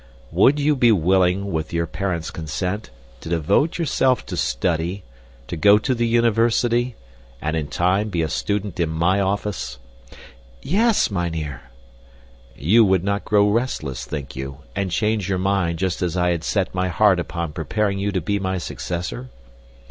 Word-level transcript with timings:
"Would 0.31 0.57
you 0.59 0.75
be 0.75 0.91
willing, 0.91 1.51
with 1.51 1.71
your 1.71 1.85
parents' 1.85 2.31
consent, 2.31 2.89
to 3.19 3.29
devote 3.29 3.77
yourself 3.77 4.25
to 4.25 4.35
study, 4.35 5.03
to 5.45 5.55
go 5.55 5.77
to 5.77 5.93
the 5.93 6.07
university, 6.07 6.95
and, 7.39 7.55
in 7.55 7.67
time, 7.67 8.09
be 8.09 8.23
a 8.23 8.27
student 8.27 8.79
in 8.79 8.89
my 8.89 9.19
office?" 9.19 9.77
"Yes, 10.63 11.11
mynheer." 11.11 11.69
"You 12.57 12.83
would 12.83 13.03
not 13.03 13.25
grow 13.25 13.47
restless, 13.51 14.03
think 14.03 14.35
you, 14.35 14.61
and 14.75 14.89
change 14.89 15.29
your 15.29 15.37
mind 15.37 15.77
just 15.77 16.01
as 16.01 16.17
I 16.17 16.31
had 16.31 16.43
set 16.43 16.73
my 16.73 16.87
heart 16.87 17.19
upon 17.19 17.53
preparing 17.53 17.99
you 17.99 18.11
to 18.11 18.21
be 18.21 18.39
my 18.39 18.57
successor?" 18.57 19.29